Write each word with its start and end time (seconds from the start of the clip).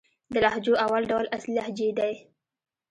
د 0.33 0.33
لهجو 0.43 0.73
اول 0.85 1.03
ډول 1.11 1.25
اصلي 1.37 1.53
لهجې 1.59 1.89
دئ. 1.97 2.13